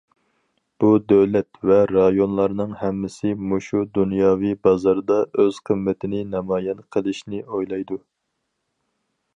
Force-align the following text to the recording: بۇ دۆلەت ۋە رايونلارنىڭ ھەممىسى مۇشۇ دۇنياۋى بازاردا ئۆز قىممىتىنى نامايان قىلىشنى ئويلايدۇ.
بۇ 0.83 0.87
دۆلەت 1.11 1.59
ۋە 1.71 1.77
رايونلارنىڭ 1.91 2.73
ھەممىسى 2.79 3.35
مۇشۇ 3.51 3.83
دۇنياۋى 3.99 4.55
بازاردا 4.69 5.19
ئۆز 5.45 5.61
قىممىتىنى 5.69 6.25
نامايان 6.33 6.83
قىلىشنى 6.97 7.45
ئويلايدۇ. 7.47 8.03